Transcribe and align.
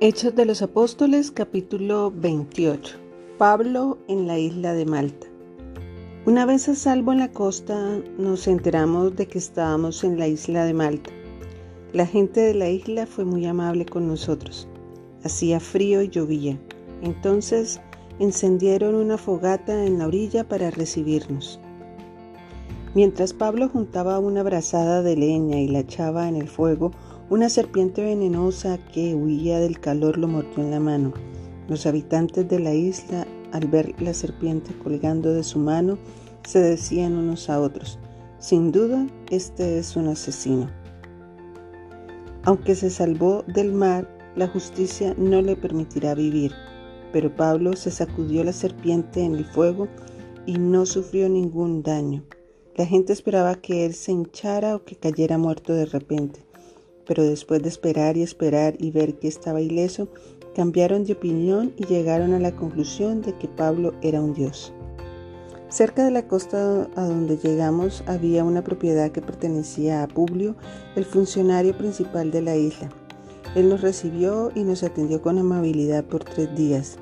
Hechos 0.00 0.36
de 0.36 0.44
los 0.44 0.62
Apóstoles 0.62 1.32
capítulo 1.32 2.12
28. 2.14 2.98
Pablo 3.36 3.98
en 4.06 4.28
la 4.28 4.38
isla 4.38 4.72
de 4.72 4.86
Malta. 4.86 5.26
Una 6.24 6.46
vez 6.46 6.68
a 6.68 6.76
salvo 6.76 7.10
en 7.10 7.18
la 7.18 7.32
costa 7.32 8.00
nos 8.16 8.46
enteramos 8.46 9.16
de 9.16 9.26
que 9.26 9.38
estábamos 9.38 10.04
en 10.04 10.16
la 10.16 10.28
isla 10.28 10.64
de 10.66 10.72
Malta. 10.72 11.10
La 11.92 12.06
gente 12.06 12.40
de 12.40 12.54
la 12.54 12.68
isla 12.68 13.06
fue 13.06 13.24
muy 13.24 13.44
amable 13.46 13.86
con 13.86 14.06
nosotros. 14.06 14.68
Hacía 15.24 15.58
frío 15.58 16.00
y 16.00 16.10
llovía. 16.10 16.56
Entonces 17.02 17.80
encendieron 18.20 18.94
una 18.94 19.18
fogata 19.18 19.84
en 19.84 19.98
la 19.98 20.06
orilla 20.06 20.48
para 20.48 20.70
recibirnos. 20.70 21.58
Mientras 22.94 23.32
Pablo 23.32 23.68
juntaba 23.68 24.20
una 24.20 24.44
brazada 24.44 25.02
de 25.02 25.16
leña 25.16 25.58
y 25.58 25.66
la 25.66 25.80
echaba 25.80 26.28
en 26.28 26.36
el 26.36 26.46
fuego, 26.46 26.92
una 27.30 27.50
serpiente 27.50 28.02
venenosa 28.02 28.78
que 28.90 29.14
huía 29.14 29.60
del 29.60 29.78
calor 29.80 30.16
lo 30.16 30.28
mordió 30.28 30.64
en 30.64 30.70
la 30.70 30.80
mano. 30.80 31.12
Los 31.68 31.84
habitantes 31.84 32.48
de 32.48 32.58
la 32.58 32.72
isla, 32.72 33.26
al 33.52 33.66
ver 33.66 33.94
la 34.00 34.14
serpiente 34.14 34.72
colgando 34.82 35.34
de 35.34 35.42
su 35.42 35.58
mano, 35.58 35.98
se 36.46 36.60
decían 36.60 37.18
unos 37.18 37.50
a 37.50 37.60
otros, 37.60 37.98
sin 38.38 38.72
duda, 38.72 39.06
este 39.30 39.78
es 39.78 39.94
un 39.94 40.08
asesino. 40.08 40.70
Aunque 42.44 42.74
se 42.74 42.88
salvó 42.88 43.44
del 43.46 43.72
mar, 43.72 44.08
la 44.34 44.48
justicia 44.48 45.14
no 45.18 45.42
le 45.42 45.54
permitirá 45.54 46.14
vivir. 46.14 46.52
Pero 47.12 47.34
Pablo 47.34 47.74
se 47.74 47.90
sacudió 47.90 48.42
la 48.42 48.52
serpiente 48.54 49.22
en 49.22 49.34
el 49.34 49.44
fuego 49.44 49.88
y 50.46 50.58
no 50.58 50.86
sufrió 50.86 51.28
ningún 51.28 51.82
daño. 51.82 52.24
La 52.74 52.86
gente 52.86 53.12
esperaba 53.12 53.56
que 53.56 53.84
él 53.84 53.92
se 53.92 54.12
hinchara 54.12 54.76
o 54.76 54.84
que 54.84 54.96
cayera 54.96 55.36
muerto 55.36 55.74
de 55.74 55.84
repente 55.84 56.47
pero 57.08 57.24
después 57.24 57.62
de 57.62 57.70
esperar 57.70 58.18
y 58.18 58.22
esperar 58.22 58.76
y 58.78 58.90
ver 58.92 59.14
que 59.14 59.26
estaba 59.26 59.62
ileso, 59.62 60.08
cambiaron 60.54 61.04
de 61.04 61.14
opinión 61.14 61.72
y 61.78 61.86
llegaron 61.86 62.34
a 62.34 62.38
la 62.38 62.54
conclusión 62.54 63.22
de 63.22 63.32
que 63.32 63.48
Pablo 63.48 63.94
era 64.02 64.20
un 64.20 64.34
dios. 64.34 64.74
Cerca 65.70 66.04
de 66.04 66.10
la 66.10 66.28
costa 66.28 66.88
a 66.96 67.04
donde 67.04 67.38
llegamos 67.38 68.04
había 68.06 68.44
una 68.44 68.62
propiedad 68.62 69.10
que 69.10 69.22
pertenecía 69.22 70.02
a 70.02 70.08
Publio, 70.08 70.54
el 70.96 71.04
funcionario 71.04 71.76
principal 71.76 72.30
de 72.30 72.42
la 72.42 72.56
isla. 72.56 72.90
Él 73.54 73.70
nos 73.70 73.80
recibió 73.80 74.52
y 74.54 74.62
nos 74.62 74.82
atendió 74.82 75.22
con 75.22 75.38
amabilidad 75.38 76.04
por 76.04 76.24
tres 76.24 76.54
días. 76.54 76.98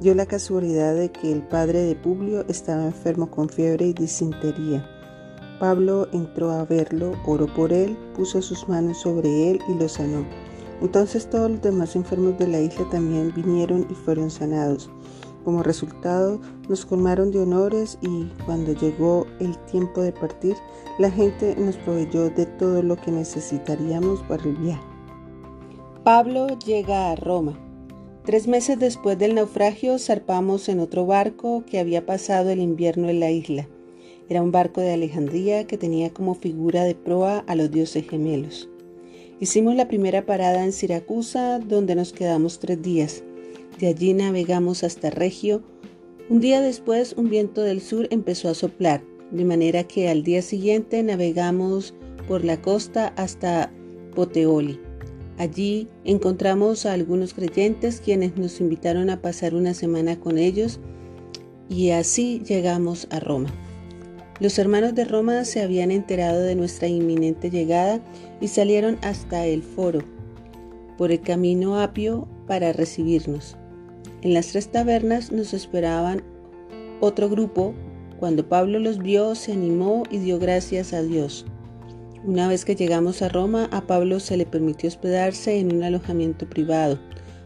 Dio 0.00 0.14
la 0.14 0.26
casualidad 0.26 0.94
de 0.94 1.10
que 1.10 1.32
el 1.32 1.42
padre 1.42 1.80
de 1.80 1.96
Publio 1.96 2.44
estaba 2.48 2.86
enfermo 2.86 3.30
con 3.30 3.48
fiebre 3.48 3.86
y 3.86 3.92
disentería. 3.92 4.99
Pablo 5.60 6.08
entró 6.12 6.50
a 6.50 6.64
verlo, 6.64 7.12
oró 7.26 7.46
por 7.46 7.70
él, 7.70 7.94
puso 8.16 8.40
sus 8.40 8.66
manos 8.66 9.02
sobre 9.02 9.50
él 9.50 9.60
y 9.68 9.74
lo 9.74 9.90
sanó. 9.90 10.24
Entonces 10.80 11.28
todos 11.28 11.50
los 11.50 11.60
demás 11.60 11.94
enfermos 11.94 12.38
de 12.38 12.48
la 12.48 12.60
isla 12.60 12.88
también 12.90 13.30
vinieron 13.34 13.86
y 13.90 13.94
fueron 13.94 14.30
sanados. 14.30 14.90
Como 15.44 15.62
resultado, 15.62 16.40
nos 16.68 16.86
colmaron 16.86 17.30
de 17.30 17.40
honores 17.40 17.98
y 18.00 18.30
cuando 18.46 18.72
llegó 18.72 19.26
el 19.38 19.56
tiempo 19.66 20.00
de 20.00 20.12
partir, 20.12 20.56
la 20.98 21.10
gente 21.10 21.54
nos 21.56 21.76
proveyó 21.76 22.30
de 22.30 22.46
todo 22.46 22.82
lo 22.82 22.96
que 22.96 23.10
necesitaríamos 23.10 24.22
para 24.22 24.42
el 24.44 24.56
viaje. 24.56 24.82
Pablo 26.04 26.46
llega 26.64 27.10
a 27.10 27.16
Roma. 27.16 27.58
Tres 28.24 28.48
meses 28.48 28.78
después 28.78 29.18
del 29.18 29.34
naufragio, 29.34 29.98
zarpamos 29.98 30.70
en 30.70 30.80
otro 30.80 31.04
barco 31.04 31.64
que 31.66 31.78
había 31.78 32.06
pasado 32.06 32.48
el 32.48 32.60
invierno 32.60 33.10
en 33.10 33.20
la 33.20 33.30
isla. 33.30 33.68
Era 34.30 34.42
un 34.42 34.52
barco 34.52 34.80
de 34.80 34.92
Alejandría 34.92 35.66
que 35.66 35.76
tenía 35.76 36.14
como 36.14 36.36
figura 36.36 36.84
de 36.84 36.94
proa 36.94 37.40
a 37.48 37.56
los 37.56 37.68
dioses 37.72 38.08
gemelos. 38.08 38.68
Hicimos 39.40 39.74
la 39.74 39.88
primera 39.88 40.24
parada 40.24 40.62
en 40.62 40.72
Siracusa, 40.72 41.58
donde 41.58 41.96
nos 41.96 42.12
quedamos 42.12 42.60
tres 42.60 42.80
días. 42.80 43.24
De 43.80 43.88
allí 43.88 44.14
navegamos 44.14 44.84
hasta 44.84 45.10
Regio. 45.10 45.62
Un 46.28 46.38
día 46.38 46.60
después, 46.60 47.14
un 47.16 47.28
viento 47.28 47.62
del 47.62 47.80
sur 47.80 48.06
empezó 48.12 48.48
a 48.48 48.54
soplar, 48.54 49.02
de 49.32 49.44
manera 49.44 49.82
que 49.82 50.08
al 50.08 50.22
día 50.22 50.42
siguiente 50.42 51.02
navegamos 51.02 51.92
por 52.28 52.44
la 52.44 52.62
costa 52.62 53.08
hasta 53.16 53.72
Poteoli. 54.14 54.78
Allí 55.38 55.88
encontramos 56.04 56.86
a 56.86 56.92
algunos 56.92 57.34
creyentes 57.34 58.00
quienes 58.00 58.36
nos 58.36 58.60
invitaron 58.60 59.10
a 59.10 59.20
pasar 59.20 59.56
una 59.56 59.74
semana 59.74 60.20
con 60.20 60.38
ellos 60.38 60.78
y 61.68 61.90
así 61.90 62.42
llegamos 62.46 63.08
a 63.10 63.18
Roma. 63.18 63.52
Los 64.40 64.58
hermanos 64.58 64.94
de 64.94 65.04
Roma 65.04 65.44
se 65.44 65.60
habían 65.60 65.90
enterado 65.90 66.40
de 66.40 66.54
nuestra 66.54 66.88
inminente 66.88 67.50
llegada 67.50 68.00
y 68.40 68.48
salieron 68.48 68.96
hasta 69.02 69.44
el 69.44 69.62
foro, 69.62 70.00
por 70.96 71.12
el 71.12 71.20
camino 71.20 71.78
apio, 71.78 72.26
para 72.46 72.72
recibirnos. 72.72 73.58
En 74.22 74.32
las 74.32 74.48
tres 74.48 74.68
tabernas 74.68 75.30
nos 75.30 75.52
esperaban 75.52 76.22
otro 77.00 77.28
grupo. 77.28 77.74
Cuando 78.18 78.48
Pablo 78.48 78.78
los 78.78 78.98
vio, 78.98 79.34
se 79.34 79.52
animó 79.52 80.04
y 80.10 80.16
dio 80.16 80.38
gracias 80.38 80.94
a 80.94 81.02
Dios. 81.02 81.44
Una 82.24 82.48
vez 82.48 82.64
que 82.64 82.76
llegamos 82.76 83.20
a 83.20 83.28
Roma, 83.28 83.68
a 83.72 83.82
Pablo 83.82 84.20
se 84.20 84.38
le 84.38 84.46
permitió 84.46 84.88
hospedarse 84.88 85.58
en 85.58 85.76
un 85.76 85.82
alojamiento 85.82 86.48
privado, 86.48 86.98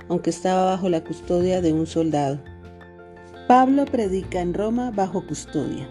aunque 0.09 0.31
estaba 0.31 0.65
bajo 0.65 0.89
la 0.89 1.03
custodia 1.03 1.61
de 1.61 1.73
un 1.73 1.89
soldado. 1.89 2.41
Pablo 3.49 3.85
predica 3.85 4.41
en 4.41 4.55
Roma 4.55 4.93
bajo 4.93 5.27
custodia. 5.27 5.89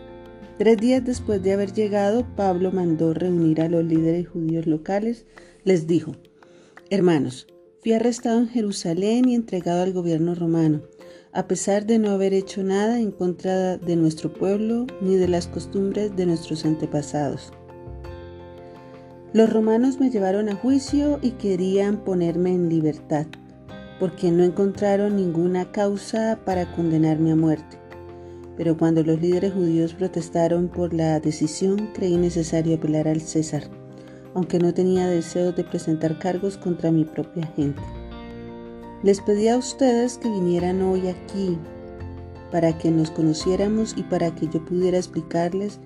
Tres 0.57 0.77
días 0.77 1.03
después 1.03 1.41
de 1.41 1.51
haber 1.51 1.73
llegado, 1.73 2.27
Pablo 2.35 2.71
mandó 2.71 3.15
reunir 3.15 3.59
a 3.59 3.69
los 3.69 3.83
líderes 3.83 4.27
judíos 4.27 4.67
locales. 4.67 5.25
Les 5.63 5.87
dijo, 5.87 6.11
Hermanos, 6.91 7.47
fui 7.81 7.93
arrestado 7.93 8.37
en 8.37 8.49
Jerusalén 8.49 9.27
y 9.27 9.33
entregado 9.33 9.81
al 9.81 9.93
gobierno 9.93 10.35
romano, 10.35 10.83
a 11.31 11.47
pesar 11.47 11.87
de 11.87 11.97
no 11.97 12.11
haber 12.11 12.35
hecho 12.35 12.61
nada 12.63 12.99
en 12.99 13.09
contra 13.09 13.77
de 13.77 13.95
nuestro 13.95 14.31
pueblo 14.31 14.85
ni 15.01 15.15
de 15.15 15.27
las 15.27 15.47
costumbres 15.47 16.15
de 16.15 16.27
nuestros 16.27 16.65
antepasados. 16.65 17.51
Los 19.33 19.51
romanos 19.51 19.99
me 19.99 20.11
llevaron 20.11 20.49
a 20.49 20.55
juicio 20.55 21.17
y 21.23 21.31
querían 21.31 22.03
ponerme 22.03 22.53
en 22.53 22.69
libertad, 22.69 23.25
porque 23.99 24.29
no 24.29 24.43
encontraron 24.43 25.15
ninguna 25.15 25.71
causa 25.71 26.39
para 26.45 26.71
condenarme 26.75 27.31
a 27.31 27.35
muerte. 27.35 27.82
Pero 28.57 28.77
cuando 28.77 29.03
los 29.03 29.19
líderes 29.19 29.53
judíos 29.53 29.93
protestaron 29.93 30.67
por 30.67 30.93
la 30.93 31.19
decisión, 31.19 31.89
creí 31.93 32.17
necesario 32.17 32.75
apelar 32.75 33.07
al 33.07 33.21
César, 33.21 33.63
aunque 34.33 34.59
no 34.59 34.73
tenía 34.73 35.07
deseo 35.07 35.51
de 35.51 35.63
presentar 35.63 36.19
cargos 36.19 36.57
contra 36.57 36.91
mi 36.91 37.05
propia 37.05 37.47
gente. 37.55 37.81
Les 39.01 39.21
pedí 39.21 39.47
a 39.47 39.57
ustedes 39.57 40.17
que 40.17 40.29
vinieran 40.29 40.81
hoy 40.81 41.07
aquí 41.07 41.57
para 42.51 42.77
que 42.77 42.91
nos 42.91 43.09
conociéramos 43.09 43.95
y 43.97 44.03
para 44.03 44.33
que 44.33 44.47
yo 44.47 44.63
pudiera 44.63 44.97
explicarles 44.97 45.79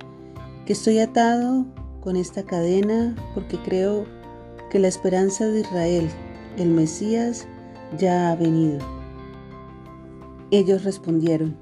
que 0.66 0.74
estoy 0.74 1.00
atado 1.00 1.66
con 2.02 2.18
esta 2.18 2.44
cadena 2.44 3.16
porque 3.34 3.58
creo 3.58 4.06
que 4.70 4.80
la 4.80 4.90
esperanza 4.90 5.48
de 5.48 5.62
Israel, 5.62 6.10
el 6.58 6.70
Mesías, 6.70 7.48
ya 7.98 8.32
ha 8.32 8.36
venido. 8.36 8.80
Ellos 10.52 10.84
respondieron, 10.84 11.58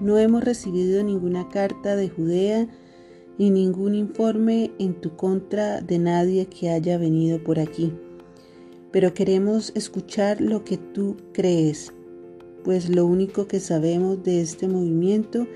no 0.00 0.18
hemos 0.18 0.44
recibido 0.44 1.02
ninguna 1.02 1.48
carta 1.48 1.96
de 1.96 2.08
Judea 2.08 2.68
ni 3.38 3.50
ningún 3.50 3.94
informe 3.94 4.72
en 4.78 4.94
tu 5.00 5.16
contra 5.16 5.80
de 5.80 5.98
nadie 5.98 6.46
que 6.46 6.70
haya 6.70 6.98
venido 6.98 7.42
por 7.42 7.60
aquí. 7.60 7.92
Pero 8.90 9.14
queremos 9.14 9.72
escuchar 9.74 10.40
lo 10.40 10.64
que 10.64 10.76
tú 10.76 11.16
crees, 11.32 11.92
pues 12.64 12.88
lo 12.88 13.06
único 13.06 13.46
que 13.46 13.60
sabemos 13.60 14.22
de 14.24 14.40
este 14.40 14.66
movimiento 14.66 15.46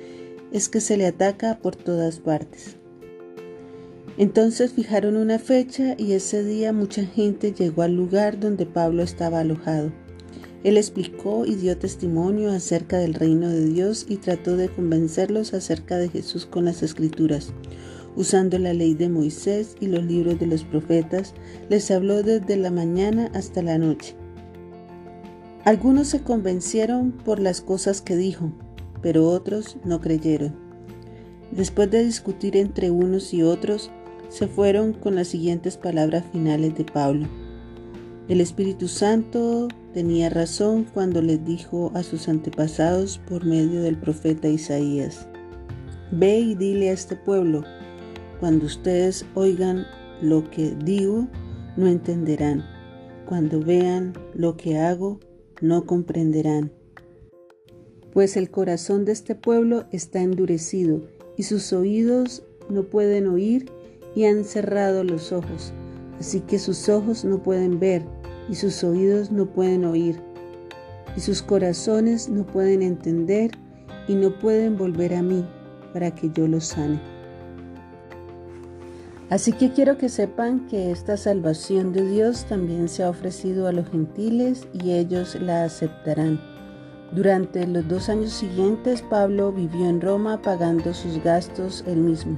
es 0.53 0.69
que 0.69 0.81
se 0.81 0.97
le 0.97 1.07
ataca 1.07 1.59
por 1.59 1.75
todas 1.75 2.19
partes. 2.19 2.77
Entonces 4.19 4.73
fijaron 4.73 5.17
una 5.17 5.39
fecha 5.39 5.95
y 5.97 6.13
ese 6.13 6.45
día 6.45 6.73
mucha 6.73 7.05
gente 7.05 7.53
llegó 7.53 7.83
al 7.83 7.97
lugar 7.97 8.39
donde 8.39 8.67
Pablo 8.67 9.03
estaba 9.03 9.41
alojado. 9.41 9.91
Él 10.65 10.77
explicó 10.77 11.45
y 11.45 11.57
dio 11.57 11.77
testimonio 11.77 12.51
acerca 12.51 12.99
del 12.99 13.15
reino 13.15 13.49
de 13.49 13.67
Dios 13.67 14.07
y 14.09 14.17
trató 14.17 14.57
de 14.57 14.69
convencerlos 14.69 15.55
acerca 15.55 15.97
de 15.97 16.09
Jesús 16.09 16.47
con 16.47 16.65
las 16.65 16.83
escrituras. 16.83 17.53
Usando 18.15 18.59
la 18.59 18.73
ley 18.73 18.95
de 18.95 19.09
Moisés 19.09 19.75
y 19.81 19.87
los 19.87 20.05
libros 20.05 20.39
de 20.39 20.47
los 20.47 20.65
profetas, 20.65 21.35
les 21.69 21.91
habló 21.91 22.23
desde 22.23 22.57
la 22.57 22.71
mañana 22.71 23.31
hasta 23.35 23.63
la 23.63 23.79
noche. 23.79 24.15
Algunos 25.65 26.09
se 26.09 26.23
convencieron 26.23 27.13
por 27.13 27.39
las 27.39 27.61
cosas 27.61 28.03
que 28.03 28.17
dijo, 28.17 28.53
pero 29.01 29.29
otros 29.29 29.79
no 29.85 30.01
creyeron. 30.01 30.55
Después 31.51 31.91
de 31.91 32.05
discutir 32.05 32.57
entre 32.57 32.91
unos 32.91 33.35
y 33.35 33.43
otros, 33.43 33.91
se 34.29 34.47
fueron 34.47 34.93
con 34.93 35.15
las 35.15 35.29
siguientes 35.29 35.77
palabras 35.77 36.25
finales 36.33 36.75
de 36.77 36.85
Pablo. 36.85 37.27
El 38.29 38.41
Espíritu 38.41 38.89
Santo 38.89 39.69
tenía 39.93 40.29
razón 40.29 40.85
cuando 40.85 41.23
les 41.23 41.45
dijo 41.45 41.91
a 41.95 42.03
sus 42.03 42.29
antepasados 42.29 43.19
por 43.19 43.45
medio 43.45 43.83
del 43.83 43.99
profeta 43.99 44.49
Isaías, 44.49 45.27
Ve 46.11 46.41
y 46.41 46.55
dile 46.55 46.91
a 46.91 46.93
este 46.93 47.17
pueblo, 47.17 47.65
cuando 48.41 48.67
ustedes 48.67 49.25
oigan 49.35 49.87
lo 50.21 50.51
que 50.51 50.75
digo, 50.85 51.29
no 51.77 51.87
entenderán, 51.87 52.65
cuando 53.27 53.61
vean 53.61 54.13
lo 54.35 54.57
que 54.57 54.79
hago, 54.79 55.21
no 55.61 55.87
comprenderán. 55.87 56.73
Pues 58.13 58.37
el 58.37 58.51
corazón 58.51 59.05
de 59.07 59.13
este 59.13 59.35
pueblo 59.35 59.85
está 59.91 60.21
endurecido 60.21 61.01
y 61.37 61.45
sus 61.45 61.73
oídos 61.73 62.43
no 62.69 62.83
pueden 62.85 63.27
oír 63.27 63.71
y 64.15 64.27
han 64.27 64.45
cerrado 64.45 65.03
los 65.03 65.33
ojos. 65.33 65.73
Así 66.21 66.41
que 66.41 66.59
sus 66.59 66.91
ojos 66.91 67.25
no 67.25 67.43
pueden 67.43 67.81
ver 67.81 68.05
y 68.53 68.55
sus 68.55 68.85
oídos 68.85 69.33
no 69.33 69.47
pueden 69.47 69.87
oír 69.87 70.21
y 71.17 71.21
sus 71.21 71.41
corazones 71.41 72.29
no 72.29 72.45
pueden 72.45 72.83
entender 72.83 73.51
y 74.07 74.15
no 74.15 74.39
pueden 74.39 74.77
volver 74.77 75.15
a 75.15 75.23
mí 75.23 75.43
para 75.95 76.15
que 76.15 76.31
yo 76.31 76.47
los 76.47 76.67
sane. 76.67 77.01
Así 79.31 79.55
que 79.55 79.73
quiero 79.73 79.97
que 79.97 80.11
sepan 80.11 80.67
que 80.67 80.91
esta 80.91 81.17
salvación 81.17 81.95
de 81.95 82.07
Dios 82.07 82.45
también 82.45 82.91
se 82.91 83.03
ha 83.03 83.09
ofrecido 83.09 83.69
a 83.69 83.73
los 83.73 83.89
gentiles 83.89 84.69
y 84.75 84.93
ellos 84.93 85.35
la 85.41 85.65
aceptarán. 85.65 86.39
Durante 87.11 87.67
los 87.67 87.89
dos 87.89 88.11
años 88.11 88.33
siguientes 88.33 89.01
Pablo 89.01 89.51
vivió 89.51 89.89
en 89.89 90.03
Roma 90.03 90.43
pagando 90.43 90.93
sus 90.93 91.23
gastos 91.25 91.85
él 91.87 92.01
mismo. 92.01 92.37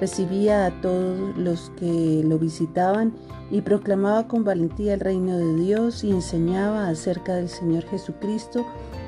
Recibía 0.00 0.66
a 0.66 0.80
todos 0.80 1.36
los 1.36 1.70
que 1.78 2.22
lo 2.24 2.38
visitaban 2.38 3.12
y 3.50 3.60
proclamaba 3.60 4.26
con 4.28 4.44
valentía 4.44 4.94
el 4.94 5.00
reino 5.00 5.36
de 5.36 5.56
Dios 5.56 6.04
y 6.04 6.10
enseñaba 6.10 6.88
acerca 6.88 7.34
del 7.34 7.50
Señor 7.50 7.84
Jesucristo 7.84 8.64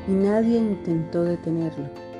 y 0.06 0.12
nadie 0.12 0.58
intentó 0.58 1.24
detenerlo. 1.24 2.11